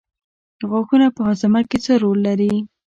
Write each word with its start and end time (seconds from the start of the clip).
غاښونه 0.69 1.07
په 1.15 1.21
هاضمه 1.27 1.61
کې 1.69 1.77
څه 1.85 1.93
رول 2.01 2.19
لري 2.27 2.53